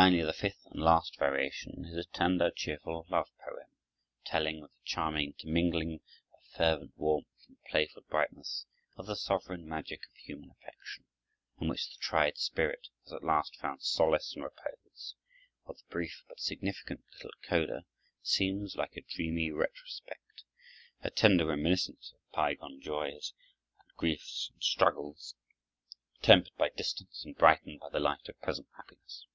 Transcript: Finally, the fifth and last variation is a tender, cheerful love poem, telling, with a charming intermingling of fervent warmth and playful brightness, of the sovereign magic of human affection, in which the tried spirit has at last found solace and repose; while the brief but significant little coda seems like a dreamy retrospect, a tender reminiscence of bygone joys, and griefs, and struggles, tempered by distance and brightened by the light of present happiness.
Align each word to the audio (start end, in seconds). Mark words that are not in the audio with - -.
Finally, 0.00 0.22
the 0.22 0.32
fifth 0.32 0.62
and 0.70 0.80
last 0.82 1.18
variation 1.18 1.84
is 1.84 1.94
a 1.98 2.08
tender, 2.16 2.50
cheerful 2.50 3.04
love 3.10 3.28
poem, 3.44 3.68
telling, 4.24 4.62
with 4.62 4.70
a 4.70 4.84
charming 4.86 5.34
intermingling 5.38 6.00
of 6.32 6.42
fervent 6.56 6.96
warmth 6.96 7.46
and 7.46 7.58
playful 7.68 8.00
brightness, 8.08 8.64
of 8.96 9.04
the 9.04 9.14
sovereign 9.14 9.68
magic 9.68 10.00
of 10.06 10.16
human 10.16 10.48
affection, 10.50 11.04
in 11.60 11.68
which 11.68 11.90
the 11.90 11.98
tried 12.00 12.38
spirit 12.38 12.88
has 13.04 13.12
at 13.12 13.22
last 13.22 13.54
found 13.56 13.82
solace 13.82 14.34
and 14.34 14.42
repose; 14.42 15.14
while 15.64 15.74
the 15.74 15.84
brief 15.92 16.24
but 16.26 16.40
significant 16.40 17.04
little 17.12 17.30
coda 17.42 17.84
seems 18.22 18.74
like 18.76 18.96
a 18.96 19.02
dreamy 19.02 19.50
retrospect, 19.50 20.44
a 21.02 21.10
tender 21.10 21.44
reminiscence 21.44 22.14
of 22.14 22.32
bygone 22.32 22.80
joys, 22.80 23.34
and 23.78 23.90
griefs, 23.98 24.48
and 24.54 24.62
struggles, 24.64 25.34
tempered 26.22 26.56
by 26.56 26.70
distance 26.70 27.26
and 27.26 27.36
brightened 27.36 27.78
by 27.78 27.90
the 27.90 28.00
light 28.00 28.26
of 28.26 28.40
present 28.40 28.66
happiness. 28.78 29.26